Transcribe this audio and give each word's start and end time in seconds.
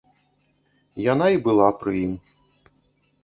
Яна 1.13 1.27
і 1.35 1.37
была 1.47 1.67
пры 1.83 1.93
ім. 2.05 2.13